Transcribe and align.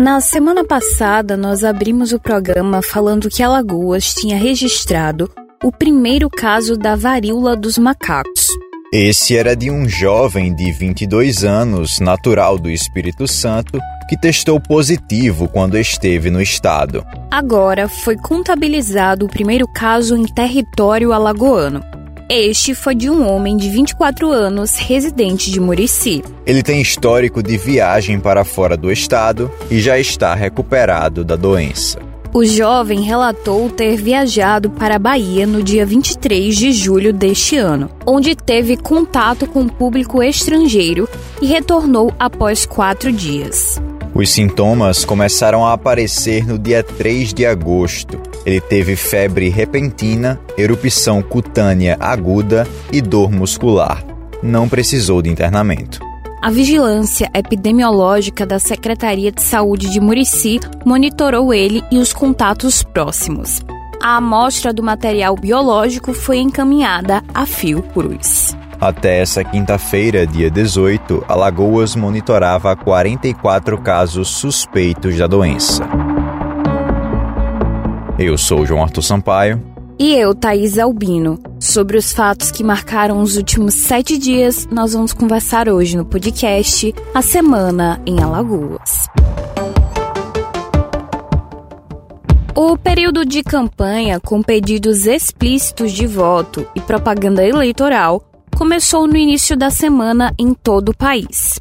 Na 0.00 0.18
semana 0.18 0.64
passada, 0.64 1.36
nós 1.36 1.62
abrimos 1.62 2.10
o 2.10 2.18
programa 2.18 2.80
falando 2.80 3.28
que 3.28 3.42
Alagoas 3.42 4.14
tinha 4.14 4.38
registrado 4.38 5.30
o 5.62 5.70
primeiro 5.70 6.30
caso 6.30 6.74
da 6.74 6.96
varíola 6.96 7.54
dos 7.54 7.76
macacos. 7.76 8.48
Esse 8.90 9.36
era 9.36 9.54
de 9.54 9.70
um 9.70 9.86
jovem 9.86 10.54
de 10.56 10.72
22 10.72 11.44
anos, 11.44 12.00
natural 12.00 12.58
do 12.58 12.70
Espírito 12.70 13.28
Santo, 13.28 13.78
que 14.08 14.18
testou 14.18 14.58
positivo 14.58 15.46
quando 15.46 15.76
esteve 15.76 16.30
no 16.30 16.40
estado. 16.40 17.04
Agora 17.30 17.86
foi 17.86 18.16
contabilizado 18.16 19.26
o 19.26 19.28
primeiro 19.28 19.68
caso 19.68 20.16
em 20.16 20.24
território 20.24 21.12
alagoano. 21.12 21.84
Este 22.32 22.76
foi 22.76 22.94
de 22.94 23.10
um 23.10 23.28
homem 23.28 23.56
de 23.56 23.68
24 23.68 24.30
anos, 24.30 24.76
residente 24.76 25.50
de 25.50 25.58
Murici. 25.58 26.22
Ele 26.46 26.62
tem 26.62 26.80
histórico 26.80 27.42
de 27.42 27.56
viagem 27.56 28.20
para 28.20 28.44
fora 28.44 28.76
do 28.76 28.88
estado 28.88 29.50
e 29.68 29.80
já 29.80 29.98
está 29.98 30.32
recuperado 30.32 31.24
da 31.24 31.34
doença. 31.34 31.98
O 32.32 32.44
jovem 32.44 33.00
relatou 33.00 33.68
ter 33.68 33.96
viajado 33.96 34.70
para 34.70 34.94
a 34.94 34.98
Bahia 35.00 35.44
no 35.44 35.60
dia 35.60 35.84
23 35.84 36.56
de 36.56 36.70
julho 36.70 37.12
deste 37.12 37.56
ano, 37.56 37.90
onde 38.06 38.36
teve 38.36 38.76
contato 38.76 39.44
com 39.48 39.66
público 39.66 40.22
estrangeiro 40.22 41.08
e 41.42 41.46
retornou 41.46 42.14
após 42.16 42.64
quatro 42.64 43.10
dias. 43.10 43.82
Os 44.14 44.30
sintomas 44.30 45.04
começaram 45.04 45.66
a 45.66 45.72
aparecer 45.72 46.46
no 46.46 46.56
dia 46.56 46.84
3 46.84 47.34
de 47.34 47.44
agosto. 47.44 48.20
Ele 48.44 48.60
teve 48.60 48.96
febre 48.96 49.48
repentina, 49.48 50.40
erupção 50.56 51.22
cutânea 51.22 51.96
aguda 52.00 52.66
e 52.92 53.00
dor 53.00 53.30
muscular. 53.30 54.04
Não 54.42 54.68
precisou 54.68 55.20
de 55.20 55.28
internamento. 55.28 56.00
A 56.42 56.50
vigilância 56.50 57.30
epidemiológica 57.34 58.46
da 58.46 58.58
Secretaria 58.58 59.30
de 59.30 59.42
Saúde 59.42 59.90
de 59.90 60.00
Murici 60.00 60.58
monitorou 60.86 61.52
ele 61.52 61.82
e 61.92 61.98
os 61.98 62.14
contatos 62.14 62.82
próximos. 62.82 63.60
A 64.02 64.16
amostra 64.16 64.72
do 64.72 64.82
material 64.82 65.36
biológico 65.36 66.14
foi 66.14 66.38
encaminhada 66.38 67.22
a 67.34 67.44
Fiocruz. 67.44 68.56
Até 68.80 69.20
essa 69.20 69.44
quinta-feira, 69.44 70.26
dia 70.26 70.50
18, 70.50 71.26
Alagoas 71.28 71.94
monitorava 71.94 72.74
44 72.74 73.76
casos 73.82 74.28
suspeitos 74.28 75.18
da 75.18 75.26
doença. 75.26 75.86
Eu 78.22 78.36
sou 78.36 78.66
João 78.66 78.82
Arthur 78.82 79.00
Sampaio. 79.00 79.62
E 79.98 80.14
eu, 80.14 80.34
Thaís 80.34 80.78
Albino. 80.78 81.38
Sobre 81.58 81.96
os 81.96 82.12
fatos 82.12 82.50
que 82.50 82.62
marcaram 82.62 83.22
os 83.22 83.38
últimos 83.38 83.72
sete 83.72 84.18
dias, 84.18 84.68
nós 84.70 84.92
vamos 84.92 85.14
conversar 85.14 85.70
hoje 85.70 85.96
no 85.96 86.04
podcast 86.04 86.94
A 87.14 87.22
Semana 87.22 87.98
em 88.04 88.22
Alagoas. 88.22 89.06
O 92.54 92.76
período 92.76 93.24
de 93.24 93.42
campanha 93.42 94.20
com 94.20 94.42
pedidos 94.42 95.06
explícitos 95.06 95.90
de 95.90 96.06
voto 96.06 96.66
e 96.74 96.80
propaganda 96.82 97.42
eleitoral 97.42 98.22
começou 98.54 99.06
no 99.06 99.16
início 99.16 99.56
da 99.56 99.70
semana 99.70 100.34
em 100.38 100.52
todo 100.52 100.90
o 100.90 100.96
país. 100.96 101.58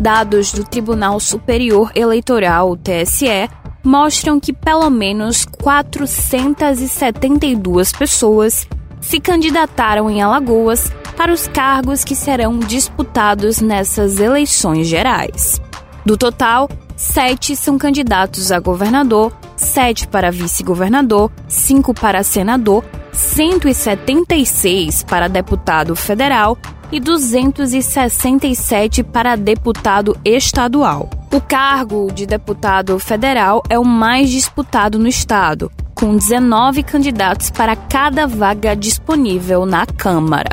Dados 0.00 0.52
do 0.52 0.64
Tribunal 0.64 1.20
Superior 1.20 1.92
Eleitoral, 1.94 2.78
TSE, 2.78 3.46
mostram 3.82 4.38
que 4.38 4.52
pelo 4.52 4.90
menos 4.90 5.44
472 5.44 7.92
pessoas 7.92 8.68
se 9.00 9.18
candidataram 9.18 10.10
em 10.10 10.22
Alagoas 10.22 10.92
para 11.16 11.32
os 11.32 11.48
cargos 11.48 12.04
que 12.04 12.14
serão 12.14 12.58
disputados 12.58 13.60
nessas 13.60 14.20
eleições 14.20 14.86
gerais. 14.86 15.58
Do 16.04 16.16
total, 16.16 16.68
sete 16.96 17.54
são 17.56 17.76
candidatos 17.78 18.52
a 18.52 18.60
governador, 18.60 19.36
sete 19.56 20.06
para 20.08 20.30
vice-governador, 20.30 21.30
cinco 21.48 21.92
para 21.92 22.22
senador 22.22 22.82
176 23.12 25.04
para 25.04 25.28
deputado 25.28 25.94
federal 25.94 26.56
e 26.92 27.00
267 27.00 29.02
para 29.02 29.34
deputado 29.34 30.14
estadual. 30.22 31.08
O 31.32 31.40
cargo 31.40 32.12
de 32.12 32.26
deputado 32.26 32.98
federal 32.98 33.62
é 33.70 33.78
o 33.78 33.84
mais 33.84 34.30
disputado 34.30 34.98
no 34.98 35.08
estado, 35.08 35.72
com 35.94 36.14
19 36.14 36.82
candidatos 36.82 37.48
para 37.48 37.74
cada 37.74 38.26
vaga 38.26 38.76
disponível 38.76 39.64
na 39.64 39.86
Câmara. 39.86 40.52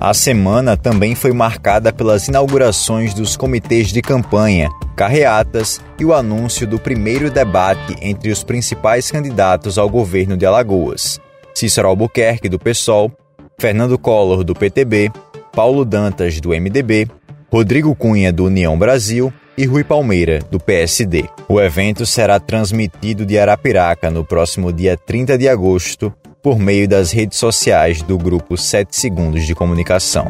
A 0.00 0.12
semana 0.12 0.76
também 0.76 1.14
foi 1.14 1.32
marcada 1.32 1.92
pelas 1.92 2.26
inaugurações 2.26 3.14
dos 3.14 3.36
comitês 3.36 3.92
de 3.92 4.02
campanha, 4.02 4.68
carreatas 4.96 5.80
e 5.96 6.04
o 6.04 6.12
anúncio 6.12 6.66
do 6.66 6.76
primeiro 6.76 7.30
debate 7.30 7.96
entre 8.02 8.32
os 8.32 8.42
principais 8.42 9.12
candidatos 9.12 9.78
ao 9.78 9.88
governo 9.88 10.36
de 10.36 10.44
Alagoas. 10.44 11.20
Cícero 11.54 11.86
Albuquerque, 11.86 12.48
do 12.48 12.58
PSOL, 12.58 13.12
Fernando 13.60 13.96
Collor, 13.96 14.42
do 14.42 14.54
PTB, 14.54 15.12
Paulo 15.54 15.84
Dantas, 15.84 16.40
do 16.40 16.50
MDB, 16.50 17.08
Rodrigo 17.50 17.94
Cunha, 17.94 18.32
do 18.32 18.46
União 18.46 18.78
Brasil 18.78 19.32
e 19.56 19.66
Rui 19.66 19.84
Palmeira, 19.84 20.38
do 20.50 20.58
PSD. 20.58 21.26
O 21.46 21.60
evento 21.60 22.06
será 22.06 22.40
transmitido 22.40 23.26
de 23.26 23.38
Arapiraca 23.38 24.10
no 24.10 24.24
próximo 24.24 24.72
dia 24.72 24.96
30 24.96 25.36
de 25.36 25.48
agosto 25.48 26.12
por 26.42 26.58
meio 26.58 26.88
das 26.88 27.12
redes 27.12 27.38
sociais 27.38 28.00
do 28.00 28.16
grupo 28.16 28.56
7 28.56 28.96
Segundos 28.96 29.46
de 29.46 29.54
Comunicação. 29.54 30.26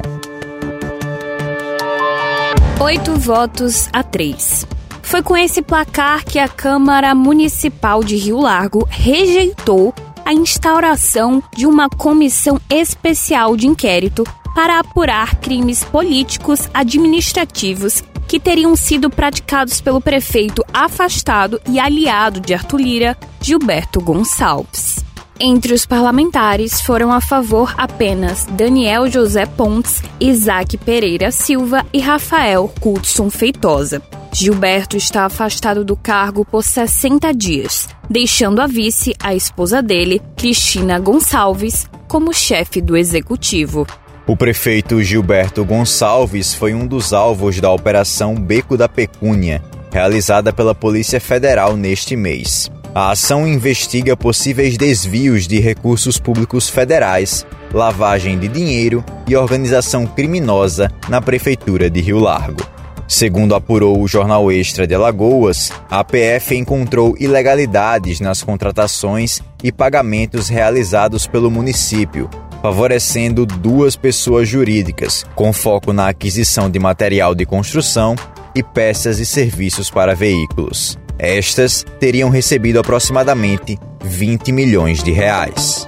Oito 2.80 3.16
votos 3.16 3.88
a 3.92 4.02
três. 4.02 4.66
Foi 5.02 5.22
com 5.22 5.36
esse 5.36 5.62
placar 5.62 6.24
que 6.24 6.38
a 6.38 6.48
Câmara 6.48 7.14
Municipal 7.14 8.02
de 8.02 8.16
Rio 8.16 8.40
Largo 8.40 8.86
rejeitou 8.90 9.94
a 10.24 10.32
instauração 10.32 11.42
de 11.56 11.66
uma 11.66 11.88
comissão 11.88 12.60
especial 12.68 13.56
de 13.56 13.66
inquérito 13.68 14.24
para 14.54 14.78
apurar 14.78 15.36
crimes 15.36 15.84
políticos 15.84 16.68
administrativos 16.72 18.02
que 18.28 18.40
teriam 18.40 18.74
sido 18.74 19.10
praticados 19.10 19.80
pelo 19.80 20.00
prefeito 20.00 20.64
afastado 20.72 21.60
e 21.68 21.78
aliado 21.78 22.40
de 22.40 22.54
Arthur 22.54 22.80
Lira, 22.80 23.18
Gilberto 23.40 24.00
Gonçalves. 24.00 25.04
Entre 25.38 25.74
os 25.74 25.84
parlamentares 25.84 26.80
foram 26.80 27.10
a 27.12 27.20
favor 27.20 27.74
apenas 27.76 28.46
Daniel 28.46 29.10
José 29.10 29.44
Pontes, 29.44 30.02
Isaac 30.20 30.76
Pereira 30.78 31.30
Silva 31.30 31.84
e 31.92 32.00
Rafael 32.00 32.72
Hudson 32.80 33.28
Feitosa. 33.28 34.00
Gilberto 34.32 34.96
está 34.96 35.26
afastado 35.26 35.84
do 35.84 35.96
cargo 35.96 36.44
por 36.44 36.62
60 36.62 37.34
dias, 37.34 37.88
deixando 38.08 38.60
a 38.62 38.66
vice, 38.66 39.14
a 39.20 39.34
esposa 39.34 39.82
dele, 39.82 40.22
Cristina 40.36 40.98
Gonçalves, 40.98 41.90
como 42.08 42.32
chefe 42.32 42.80
do 42.80 42.96
executivo. 42.96 43.86
O 44.24 44.36
prefeito 44.36 45.02
Gilberto 45.02 45.64
Gonçalves 45.64 46.54
foi 46.54 46.72
um 46.74 46.86
dos 46.86 47.12
alvos 47.12 47.60
da 47.60 47.72
Operação 47.72 48.36
Beco 48.36 48.76
da 48.76 48.88
Pecúnia, 48.88 49.60
realizada 49.90 50.52
pela 50.52 50.76
Polícia 50.76 51.20
Federal 51.20 51.76
neste 51.76 52.14
mês. 52.14 52.70
A 52.94 53.10
ação 53.10 53.48
investiga 53.48 54.16
possíveis 54.16 54.76
desvios 54.76 55.48
de 55.48 55.58
recursos 55.58 56.18
públicos 56.18 56.68
federais, 56.68 57.44
lavagem 57.72 58.38
de 58.38 58.46
dinheiro 58.46 59.04
e 59.26 59.34
organização 59.34 60.06
criminosa 60.06 60.88
na 61.08 61.20
Prefeitura 61.20 61.90
de 61.90 62.00
Rio 62.00 62.20
Largo. 62.20 62.62
Segundo 63.08 63.56
apurou 63.56 64.00
o 64.00 64.06
jornal 64.06 64.52
Extra 64.52 64.86
de 64.86 64.94
Alagoas, 64.94 65.72
a 65.90 66.04
PF 66.04 66.56
encontrou 66.56 67.16
ilegalidades 67.18 68.20
nas 68.20 68.40
contratações 68.42 69.40
e 69.64 69.72
pagamentos 69.72 70.48
realizados 70.48 71.26
pelo 71.26 71.50
município, 71.50 72.30
favorecendo 72.62 73.44
duas 73.44 73.96
pessoas 73.96 74.48
jurídicas, 74.48 75.26
com 75.34 75.52
foco 75.52 75.92
na 75.92 76.08
aquisição 76.08 76.70
de 76.70 76.78
material 76.78 77.34
de 77.34 77.44
construção 77.44 78.14
e 78.54 78.62
peças 78.62 79.18
e 79.18 79.26
serviços 79.26 79.90
para 79.90 80.14
veículos. 80.14 80.96
Estas 81.18 81.84
teriam 82.00 82.30
recebido 82.30 82.78
aproximadamente 82.78 83.78
20 84.02 84.52
milhões 84.52 85.02
de 85.02 85.10
reais 85.10 85.86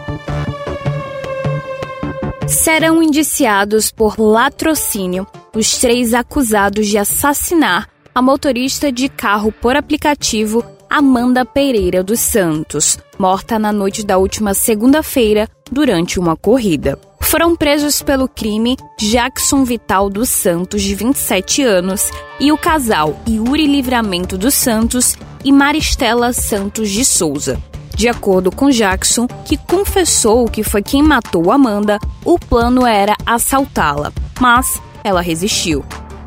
serão 2.47 3.03
indiciados 3.03 3.91
por 3.91 4.19
latrocínio 4.19 5.27
os 5.55 5.79
três 5.79 6.15
acusados 6.15 6.87
de 6.87 6.99
assassinar 6.99 7.89
a 8.15 8.23
motorista 8.23 8.93
de 8.93 9.09
carro 9.09 9.51
por 9.51 9.77
aplicativo 9.77 10.65
Amanda 10.97 11.45
Pereira 11.45 12.05
dos 12.05 12.21
Santos, 12.21 13.01
morta 13.19 13.59
na 13.59 13.73
noite 13.73 14.07
da 14.07 14.17
última 14.17 14.55
segunda-feira 14.55 15.49
durante 15.69 16.21
uma 16.21 16.37
corrida. 16.37 16.97
Foram 17.21 17.57
presos 17.57 18.01
pelo 18.01 18.29
crime 18.29 18.77
Jackson 18.97 19.65
Vital 19.65 20.09
dos 20.09 20.29
Santos, 20.29 20.83
de 20.83 20.95
27 20.95 21.65
anos, 21.65 22.09
e 22.39 22.53
o 22.53 22.57
casal 22.57 23.21
Yuri 23.29 23.67
Livramento 23.67 24.39
dos 24.39 24.55
Santos 24.55 25.17
e 25.45 25.51
Maristela 25.51 26.33
Santos 26.33 26.89
de 26.91 27.05
Souza. 27.05 27.61
De 27.97 28.07
acordo 28.07 28.53
com 28.53 28.71
Jackson, 28.71 29.27
que 29.27 29.57
confessou 29.57 30.47
que 30.47 30.63
foi 30.63 30.81
quem 30.81 31.03
matou 31.03 31.51
Amanda, 31.51 31.99
o 32.25 32.39
plano 32.39 32.87
era 32.87 33.17
assaltá-la, 33.27 34.13
mas 34.41 34.81
ela 35.03 35.21
resistiu. 35.21 35.85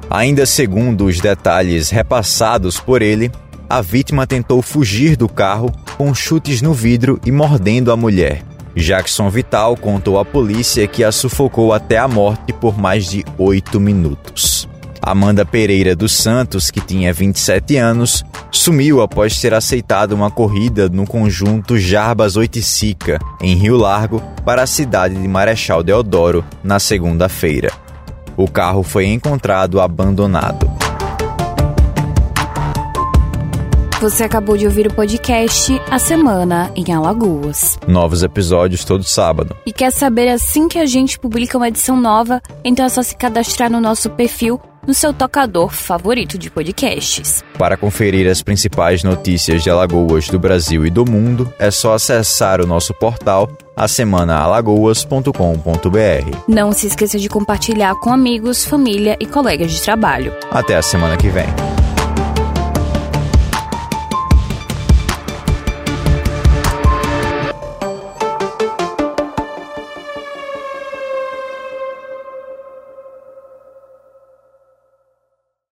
Ainda 0.09 0.45
segundo 0.45 1.05
os 1.05 1.21
detalhes 1.21 1.89
repassados 1.89 2.81
por 2.81 3.01
ele, 3.01 3.31
a 3.69 3.81
vítima 3.81 4.25
tentou 4.25 4.61
fugir 4.61 5.15
do 5.15 5.27
carro 5.27 5.71
com 5.97 6.13
chutes 6.13 6.61
no 6.61 6.73
vidro 6.73 7.19
e 7.25 7.31
mordendo 7.31 7.91
a 7.91 7.97
mulher. 7.97 8.43
Jackson 8.75 9.29
Vital 9.29 9.75
contou 9.75 10.19
à 10.19 10.25
polícia 10.25 10.87
que 10.87 11.03
a 11.03 11.11
sufocou 11.11 11.73
até 11.73 11.97
a 11.97 12.07
morte 12.07 12.53
por 12.53 12.77
mais 12.77 13.09
de 13.09 13.25
oito 13.37 13.79
minutos. 13.79 14.69
Amanda 15.01 15.45
Pereira 15.45 15.95
dos 15.95 16.11
Santos, 16.11 16.69
que 16.69 16.81
tinha 16.81 17.13
27 17.13 17.77
anos, 17.77 18.23
sumiu 18.51 19.01
após 19.01 19.39
ter 19.39 19.53
aceitado 19.53 20.11
uma 20.11 20.29
corrida 20.29 20.89
no 20.89 21.05
conjunto 21.05 21.77
Jarbas 21.77 22.35
Oiticica, 22.35 23.19
em 23.41 23.55
Rio 23.55 23.77
Largo, 23.77 24.21
para 24.43 24.63
a 24.63 24.67
cidade 24.67 25.15
de 25.15 25.27
Marechal 25.27 25.81
Deodoro, 25.81 26.43
na 26.63 26.77
segunda-feira. 26.77 27.71
O 28.35 28.49
carro 28.49 28.83
foi 28.83 29.05
encontrado 29.05 29.79
abandonado. 29.79 30.86
Você 33.99 34.23
acabou 34.23 34.55
de 34.55 34.63
ouvir 34.65 34.85
o 34.85 34.93
podcast 34.93 35.81
A 35.89 35.97
Semana 35.97 36.71
em 36.75 36.93
Alagoas. 36.93 37.79
Novos 37.87 38.21
episódios 38.21 38.85
todo 38.85 39.03
sábado. 39.03 39.57
E 39.65 39.73
quer 39.73 39.91
saber 39.91 40.29
assim 40.29 40.67
que 40.67 40.77
a 40.77 40.85
gente 40.85 41.17
publica 41.17 41.57
uma 41.57 41.67
edição 41.67 41.99
nova? 41.99 42.39
Então 42.63 42.85
é 42.85 42.89
só 42.89 43.01
se 43.01 43.17
cadastrar 43.17 43.71
no 43.71 43.81
nosso 43.81 44.11
perfil 44.11 44.61
no 44.85 44.93
seu 44.93 45.11
tocador 45.11 45.73
favorito 45.73 46.37
de 46.37 46.51
podcasts. 46.51 47.43
Para 47.57 47.75
conferir 47.75 48.29
as 48.29 48.43
principais 48.43 49.03
notícias 49.03 49.63
de 49.63 49.71
Alagoas 49.71 50.29
do 50.29 50.37
Brasil 50.37 50.85
e 50.85 50.91
do 50.91 51.03
mundo, 51.03 51.51
é 51.57 51.71
só 51.71 51.95
acessar 51.95 52.61
o 52.61 52.67
nosso 52.67 52.93
portal 52.93 53.49
asemanaalagoas.com.br. 53.75 56.37
Não 56.47 56.71
se 56.71 56.85
esqueça 56.85 57.17
de 57.17 57.27
compartilhar 57.27 57.95
com 57.95 58.13
amigos, 58.13 58.63
família 58.63 59.17
e 59.19 59.25
colegas 59.25 59.71
de 59.71 59.81
trabalho. 59.81 60.31
Até 60.51 60.75
a 60.75 60.83
semana 60.83 61.17
que 61.17 61.29
vem. 61.29 61.47